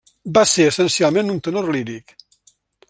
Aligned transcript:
Va 0.37 0.43
ser 0.51 0.65
essencialment 0.69 1.31
un 1.35 1.39
tenor 1.49 1.71
líric. 1.77 2.19